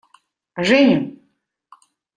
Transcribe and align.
Женя! 0.69 0.97